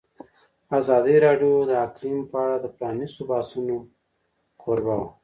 [0.79, 3.75] ازادي راډیو د اقلیم په اړه د پرانیستو بحثونو
[4.61, 5.09] کوربه وه.